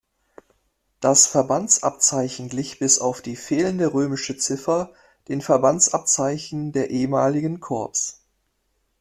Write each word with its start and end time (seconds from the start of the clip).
Das 0.99 1.27
Verbandsabzeichen 1.27 2.49
glich 2.49 2.79
bis 2.79 2.97
auf 2.97 3.21
die 3.21 3.35
fehlende 3.35 3.93
römische 3.93 4.35
Ziffer 4.35 4.91
den 5.27 5.41
Verbandsabzeichen 5.41 6.71
der 6.71 6.89
ehemaligen 6.89 7.59
Korps. 7.59 8.23